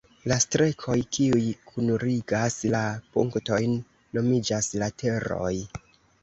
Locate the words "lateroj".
4.85-5.55